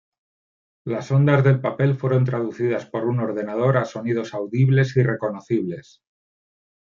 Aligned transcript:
Las 0.83 1.11
ondas 1.11 1.43
del 1.43 1.61
papel 1.61 1.95
fueron 1.95 2.25
traducidas 2.25 2.87
por 2.87 3.05
un 3.05 3.19
ordenador 3.19 3.77
a 3.77 3.85
sonidos 3.85 4.33
audibles 4.33 4.97
y 4.97 5.03
reconocibles. 5.03 6.01